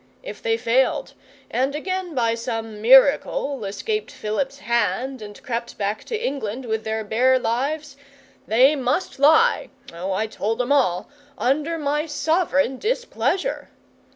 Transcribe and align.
If 0.23 0.41
they 0.41 0.57
failed, 0.57 1.13
and 1.51 1.75
again 1.75 2.15
by 2.15 2.33
some 2.33 2.81
miracle 2.81 3.63
escaped 3.65 4.09
Philip's 4.09 4.57
hand, 4.57 5.21
and 5.21 5.39
crept 5.43 5.77
back 5.77 6.05
to 6.05 6.17
England 6.19 6.65
with 6.65 6.83
their 6.83 7.03
bare 7.03 7.37
lives, 7.37 7.97
they 8.47 8.75
must 8.75 9.19
lie 9.19 9.69
oh, 9.93 10.11
I 10.11 10.25
told 10.25 10.59
'em 10.59 10.71
all 10.71 11.07
under 11.37 11.77
my 11.77 12.07
sovereign 12.07 12.79
displeasure. 12.79 13.69